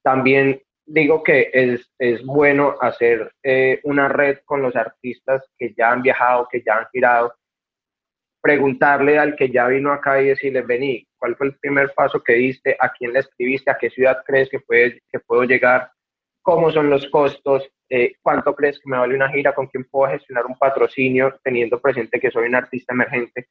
También 0.02 0.60
digo 0.88 1.22
que 1.22 1.50
es, 1.52 1.90
es 1.98 2.24
bueno 2.24 2.74
hacer 2.80 3.32
eh, 3.42 3.80
una 3.84 4.08
red 4.08 4.38
con 4.44 4.62
los 4.62 4.74
artistas 4.74 5.44
que 5.56 5.74
ya 5.76 5.92
han 5.92 6.02
viajado, 6.02 6.48
que 6.50 6.62
ya 6.62 6.78
han 6.78 6.86
girado, 6.92 7.34
preguntarle 8.40 9.18
al 9.18 9.36
que 9.36 9.50
ya 9.50 9.66
vino 9.68 9.92
acá 9.92 10.20
y 10.20 10.28
decirle, 10.28 10.62
vení, 10.62 11.06
¿cuál 11.18 11.36
fue 11.36 11.48
el 11.48 11.58
primer 11.58 11.92
paso 11.94 12.22
que 12.22 12.34
diste? 12.34 12.76
¿A 12.80 12.90
quién 12.90 13.12
le 13.12 13.20
escribiste? 13.20 13.70
¿A 13.70 13.78
qué 13.78 13.90
ciudad 13.90 14.22
crees 14.24 14.48
que, 14.48 14.60
puede, 14.60 15.02
que 15.10 15.20
puedo 15.20 15.44
llegar? 15.44 15.90
¿Cómo 16.42 16.70
son 16.70 16.88
los 16.88 17.06
costos? 17.10 17.68
Eh, 17.90 18.14
¿Cuánto 18.22 18.54
crees 18.54 18.78
que 18.78 18.88
me 18.88 18.98
vale 18.98 19.14
una 19.14 19.30
gira? 19.30 19.54
¿Con 19.54 19.66
quién 19.66 19.84
puedo 19.84 20.10
gestionar 20.10 20.46
un 20.46 20.56
patrocinio 20.56 21.38
teniendo 21.42 21.80
presente 21.80 22.20
que 22.20 22.30
soy 22.30 22.48
un 22.48 22.54
artista 22.54 22.94
emergente? 22.94 23.48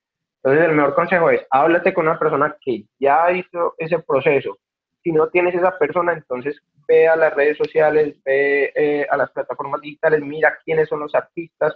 Entonces, 0.47 0.69
el 0.69 0.77
mejor 0.77 0.95
consejo 0.95 1.29
es, 1.29 1.45
háblate 1.51 1.93
con 1.93 2.07
una 2.07 2.17
persona 2.17 2.55
que 2.61 2.85
ya 2.97 3.29
hizo 3.33 3.75
ese 3.77 3.99
proceso. 3.99 4.57
Si 5.03 5.11
no 5.11 5.27
tienes 5.27 5.53
esa 5.53 5.77
persona, 5.77 6.13
entonces 6.13 6.57
ve 6.87 7.05
a 7.05 7.17
las 7.17 7.33
redes 7.33 7.57
sociales, 7.57 8.15
ve 8.23 8.71
eh, 8.73 9.05
a 9.09 9.17
las 9.17 9.29
plataformas 9.31 9.81
digitales, 9.81 10.21
mira 10.21 10.57
quiénes 10.63 10.87
son 10.87 11.01
los 11.01 11.13
artistas, 11.15 11.75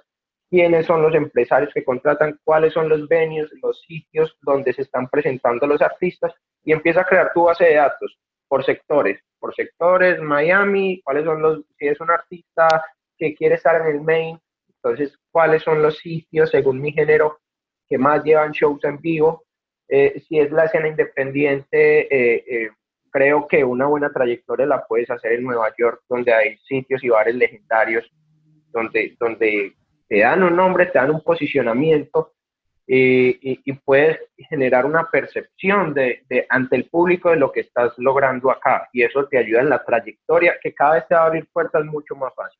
quiénes 0.49 0.85
son 0.85 1.01
los 1.01 1.13
empresarios 1.13 1.73
que 1.73 1.83
contratan, 1.83 2.39
cuáles 2.45 2.71
son 2.71 2.87
los 2.87 3.09
venues, 3.09 3.49
los 3.61 3.81
sitios 3.81 4.37
donde 4.41 4.71
se 4.71 4.83
están 4.83 5.09
presentando 5.09 5.67
los 5.67 5.81
artistas 5.81 6.33
y 6.63 6.71
empieza 6.71 7.01
a 7.01 7.05
crear 7.05 7.33
tu 7.33 7.43
base 7.43 7.65
de 7.65 7.75
datos 7.75 8.17
por 8.47 8.63
sectores, 8.63 9.19
por 9.37 9.53
sectores, 9.53 10.21
Miami, 10.21 11.01
cuáles 11.03 11.25
son 11.25 11.41
los, 11.41 11.59
si 11.77 11.89
es 11.89 11.99
un 11.99 12.09
artista 12.09 12.69
que 13.17 13.35
quiere 13.35 13.55
estar 13.55 13.81
en 13.81 13.95
el 13.95 14.01
main, 14.01 14.39
entonces 14.75 15.19
cuáles 15.29 15.61
son 15.61 15.81
los 15.81 15.97
sitios 15.97 16.49
según 16.51 16.79
mi 16.79 16.93
género 16.93 17.41
que 17.91 17.97
más 17.97 18.23
llevan 18.23 18.53
shows 18.53 18.81
en 18.85 19.01
vivo, 19.01 19.43
eh, 19.89 20.23
si 20.25 20.39
es 20.39 20.49
la 20.49 20.63
escena 20.63 20.87
independiente, 20.87 22.07
eh, 22.09 22.43
eh, 22.47 22.69
creo 23.09 23.45
que 23.49 23.65
una 23.65 23.85
buena 23.87 24.09
trayectoria 24.13 24.65
la 24.65 24.85
puedes 24.87 25.09
hacer 25.09 25.33
en 25.33 25.43
Nueva 25.43 25.73
York, 25.77 26.01
donde 26.07 26.33
hay 26.33 26.57
sitios 26.59 27.03
y 27.03 27.09
bares 27.09 27.35
legendarios, 27.35 28.09
donde, 28.71 29.17
donde 29.19 29.73
te 30.07 30.19
dan 30.19 30.41
un 30.41 30.55
nombre, 30.55 30.85
te 30.85 30.99
dan 30.99 31.11
un 31.11 31.21
posicionamiento 31.21 32.31
eh, 32.87 33.37
y, 33.41 33.73
puedes 33.73 34.17
generar 34.49 34.85
una 34.85 35.09
percepción 35.11 35.93
de, 35.93 36.23
ante 36.47 36.77
el 36.77 36.85
público 36.85 37.29
de 37.29 37.35
lo 37.35 37.51
que 37.51 37.59
estás 37.59 37.91
logrando 37.97 38.49
acá 38.51 38.87
y 38.93 39.03
eso 39.03 39.27
te 39.27 39.37
ayuda 39.37 39.59
en 39.59 39.69
la 39.69 39.83
trayectoria 39.83 40.57
que 40.63 40.73
cada 40.73 40.93
vez 40.93 41.07
te 41.09 41.15
va 41.15 41.23
a 41.23 41.25
abrir 41.25 41.45
puertas 41.51 41.83
mucho 41.83 42.15
más 42.15 42.33
fácil. 42.33 42.59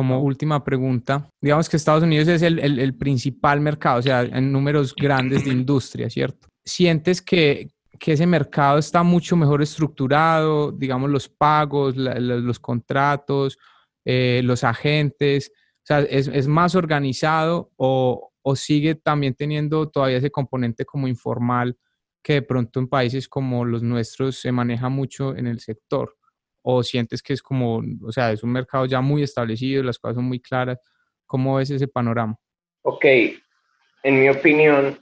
Como 0.00 0.22
última 0.22 0.64
pregunta, 0.64 1.28
digamos 1.42 1.68
que 1.68 1.76
Estados 1.76 2.04
Unidos 2.04 2.26
es 2.26 2.40
el, 2.40 2.58
el, 2.58 2.94
principal 2.96 3.60
mercado, 3.60 3.98
o 3.98 4.02
sea, 4.02 4.22
en 4.22 4.50
números 4.50 4.94
grandes 4.96 5.44
de 5.44 5.50
industria, 5.50 6.08
¿cierto? 6.08 6.48
¿Sientes 6.64 7.20
que, 7.20 7.68
que 7.98 8.12
ese 8.12 8.26
mercado 8.26 8.78
está 8.78 9.02
mucho 9.02 9.36
mejor 9.36 9.60
estructurado, 9.60 10.72
digamos, 10.72 11.10
los 11.10 11.28
pagos, 11.28 11.96
los 11.98 12.58
contratos, 12.58 13.58
eh, 14.06 14.40
los 14.42 14.64
agentes? 14.64 15.52
O 15.54 15.84
sea, 15.84 16.00
¿es, 16.00 16.28
es 16.28 16.48
más 16.48 16.74
organizado 16.74 17.70
o, 17.76 18.30
o, 18.40 18.56
sigue 18.56 18.94
también 18.94 19.34
teniendo 19.34 19.86
todavía 19.90 20.16
ese 20.16 20.30
componente 20.30 20.86
como 20.86 21.08
informal 21.08 21.76
que 22.24 22.32
de 22.32 22.42
pronto 22.42 22.80
en 22.80 22.88
países 22.88 23.28
como 23.28 23.66
los 23.66 23.82
nuestros 23.82 24.36
se 24.36 24.50
maneja 24.50 24.88
mucho 24.88 25.36
en 25.36 25.46
el 25.46 25.60
sector? 25.60 26.16
¿O 26.62 26.82
sientes 26.82 27.22
que 27.22 27.32
es 27.32 27.42
como, 27.42 27.82
o 28.02 28.12
sea, 28.12 28.32
es 28.32 28.42
un 28.42 28.52
mercado 28.52 28.86
ya 28.86 29.00
muy 29.00 29.22
establecido, 29.22 29.82
las 29.82 29.98
cosas 29.98 30.16
son 30.16 30.24
muy 30.24 30.40
claras? 30.40 30.78
¿Cómo 31.26 31.56
ves 31.56 31.70
ese 31.70 31.88
panorama? 31.88 32.36
Ok, 32.82 33.04
en 33.04 34.20
mi 34.20 34.28
opinión, 34.28 34.98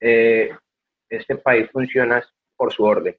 eh, 0.00 0.50
este 1.08 1.36
país 1.36 1.68
funciona 1.70 2.22
por 2.56 2.72
su 2.72 2.84
orden, 2.84 3.16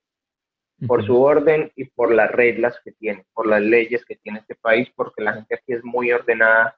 por 0.87 1.05
su 1.05 1.21
orden 1.21 1.71
y 1.75 1.85
por 1.85 2.13
las 2.13 2.31
reglas 2.31 2.79
que 2.83 2.91
tiene, 2.93 3.25
por 3.33 3.47
las 3.47 3.61
leyes 3.61 4.05
que 4.05 4.15
tiene 4.15 4.39
este 4.39 4.55
país, 4.55 4.89
porque 4.95 5.23
la 5.23 5.33
gente 5.33 5.55
aquí 5.55 5.73
es 5.73 5.83
muy 5.83 6.11
ordenada, 6.11 6.77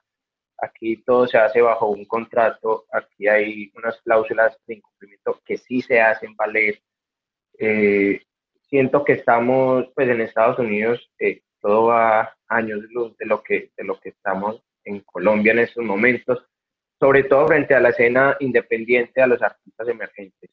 Aquí 0.58 1.02
todo 1.02 1.26
se 1.26 1.36
hace 1.36 1.60
bajo 1.60 1.88
un 1.88 2.06
contrato, 2.06 2.86
aquí 2.90 3.28
hay 3.28 3.70
unas 3.74 4.00
cláusulas 4.00 4.56
de 4.66 4.76
incumplimiento 4.76 5.40
que 5.44 5.58
sí 5.58 5.82
se 5.82 6.00
hacen 6.00 6.34
valer. 6.34 6.80
Eh, 7.58 8.22
siento 8.68 9.04
que 9.04 9.14
estamos, 9.14 9.86
pues 9.94 10.08
en 10.08 10.20
Estados 10.20 10.58
Unidos, 10.58 11.10
eh, 11.18 11.42
todo 11.60 11.86
va 11.86 12.36
años 12.48 12.80
luz 12.90 13.16
de 13.18 13.26
lo, 13.26 13.42
que, 13.42 13.70
de 13.76 13.84
lo 13.84 13.98
que 13.98 14.10
estamos 14.10 14.62
en 14.84 15.00
Colombia 15.00 15.52
en 15.52 15.60
estos 15.60 15.84
momentos, 15.84 16.44
sobre 16.98 17.24
todo 17.24 17.46
frente 17.46 17.74
a 17.74 17.80
la 17.80 17.90
escena 17.90 18.36
independiente, 18.40 19.20
a 19.20 19.26
los 19.26 19.42
artistas 19.42 19.88
emergentes. 19.88 20.50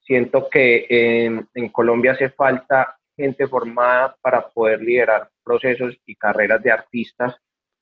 Siento 0.00 0.48
que 0.50 0.86
en, 0.88 1.48
en 1.54 1.68
Colombia 1.70 2.12
hace 2.12 2.28
falta 2.30 2.96
gente 3.16 3.46
formada 3.46 4.16
para 4.20 4.48
poder 4.48 4.82
liderar 4.82 5.30
procesos 5.42 5.96
y 6.04 6.14
carreras 6.16 6.62
de 6.62 6.72
artistas, 6.72 7.34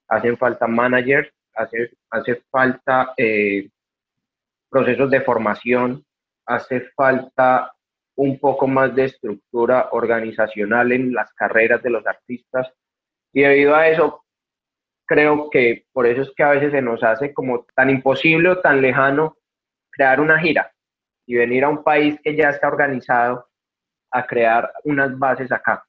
hacen 0.08 0.36
falta 0.36 0.66
managers 0.66 1.32
hace, 1.54 1.90
hace 2.10 2.42
falta 2.50 3.14
eh, 3.16 3.68
procesos 4.68 5.10
de 5.10 5.20
formación, 5.20 6.04
hace 6.46 6.80
falta 6.96 7.74
un 8.16 8.38
poco 8.38 8.66
más 8.66 8.94
de 8.94 9.04
estructura 9.04 9.88
organizacional 9.92 10.92
en 10.92 11.12
las 11.12 11.32
carreras 11.32 11.82
de 11.82 11.90
los 11.90 12.06
artistas 12.06 12.72
y 13.32 13.42
debido 13.42 13.74
a 13.74 13.88
eso 13.88 14.24
creo 15.06 15.50
que 15.50 15.86
por 15.92 16.06
eso 16.06 16.22
es 16.22 16.32
que 16.36 16.42
a 16.42 16.50
veces 16.50 16.72
se 16.72 16.82
nos 16.82 17.02
hace 17.02 17.32
como 17.32 17.66
tan 17.74 17.90
imposible 17.90 18.48
o 18.50 18.60
tan 18.60 18.80
lejano 18.80 19.36
crear 19.90 20.20
una 20.20 20.38
gira 20.38 20.72
y 21.26 21.34
venir 21.34 21.64
a 21.64 21.68
un 21.68 21.82
país 21.82 22.18
que 22.22 22.36
ya 22.36 22.50
está 22.50 22.68
organizado 22.68 23.46
a 24.10 24.26
crear 24.26 24.72
unas 24.84 25.18
bases 25.18 25.50
acá. 25.52 25.84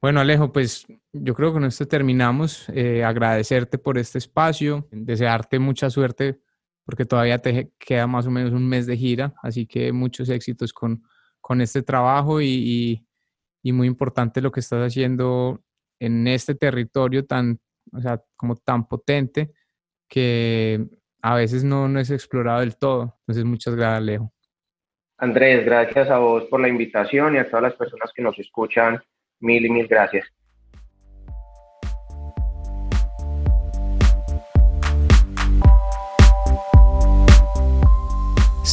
Bueno, 0.00 0.20
Alejo, 0.20 0.52
pues 0.52 0.86
yo 1.12 1.34
creo 1.34 1.50
que 1.50 1.54
con 1.54 1.64
esto 1.64 1.86
terminamos. 1.86 2.68
Eh, 2.70 3.04
agradecerte 3.04 3.76
por 3.76 3.98
este 3.98 4.18
espacio, 4.18 4.88
desearte 4.90 5.58
mucha 5.58 5.90
suerte 5.90 6.40
porque 6.84 7.04
todavía 7.04 7.38
te 7.38 7.72
queda 7.78 8.06
más 8.06 8.26
o 8.26 8.30
menos 8.30 8.52
un 8.52 8.66
mes 8.66 8.86
de 8.86 8.96
gira, 8.96 9.34
así 9.42 9.66
que 9.66 9.92
muchos 9.92 10.28
éxitos 10.28 10.72
con, 10.72 11.02
con 11.40 11.60
este 11.60 11.82
trabajo 11.82 12.40
y, 12.40 13.06
y, 13.62 13.72
muy 13.72 13.86
importante 13.86 14.40
lo 14.40 14.50
que 14.50 14.60
estás 14.60 14.86
haciendo 14.86 15.62
en 16.00 16.26
este 16.26 16.54
territorio 16.54 17.26
tan, 17.26 17.60
o 17.92 18.00
sea, 18.00 18.22
como 18.36 18.56
tan 18.56 18.88
potente 18.88 19.52
que 20.08 20.86
a 21.22 21.34
veces 21.34 21.62
no, 21.64 21.88
no 21.88 22.00
es 22.00 22.10
explorado 22.10 22.60
del 22.60 22.76
todo. 22.76 23.18
Entonces, 23.20 23.44
muchas 23.44 23.74
gracias, 23.74 23.98
Alejo. 23.98 24.32
Andrés, 25.18 25.64
gracias 25.64 26.08
a 26.08 26.18
vos 26.18 26.44
por 26.44 26.60
la 26.60 26.68
invitación 26.68 27.34
y 27.34 27.38
a 27.38 27.48
todas 27.48 27.62
las 27.62 27.74
personas 27.74 28.10
que 28.14 28.22
nos 28.22 28.38
escuchan. 28.38 29.02
Mil 29.40 29.64
y 29.64 29.70
mil 29.70 29.86
gracias. 29.86 30.26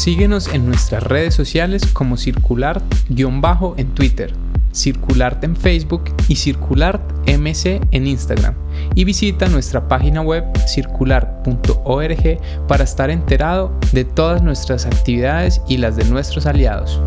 Síguenos 0.07 0.47
en 0.47 0.65
nuestras 0.65 1.03
redes 1.03 1.35
sociales 1.35 1.85
como 1.91 2.15
circular-bajo 2.15 3.75
en 3.75 3.93
Twitter, 3.93 4.33
circularte 4.73 5.45
en 5.47 5.57
Facebook 5.57 6.05
y 6.29 6.37
circulart 6.37 7.01
MC 7.27 7.81
en 7.91 8.07
Instagram. 8.07 8.55
Y 8.95 9.03
visita 9.03 9.49
nuestra 9.49 9.89
página 9.89 10.21
web 10.21 10.45
circular.org 10.65 12.39
para 12.69 12.85
estar 12.85 13.09
enterado 13.09 13.77
de 13.91 14.05
todas 14.05 14.41
nuestras 14.41 14.85
actividades 14.85 15.61
y 15.67 15.75
las 15.75 15.97
de 15.97 16.05
nuestros 16.05 16.45
aliados. 16.45 17.01